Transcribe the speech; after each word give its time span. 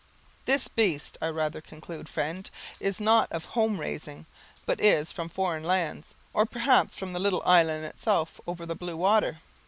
"This 0.45 0.67
beast, 0.67 1.15
I 1.21 1.27
rather 1.27 1.61
conclude, 1.61 2.09
friend, 2.09 2.49
is 2.79 2.99
not 2.99 3.31
of 3.31 3.45
home 3.45 3.79
raising, 3.79 4.25
but 4.65 4.79
is 4.81 5.11
from 5.11 5.29
foreign 5.29 5.63
lands, 5.63 6.15
or 6.33 6.47
perhaps 6.47 6.95
from 6.95 7.13
the 7.13 7.19
little 7.19 7.43
island 7.45 7.85
itself 7.85 8.41
over 8.47 8.65
the 8.65 8.73
blue 8.73 8.97
water?" 8.97 9.41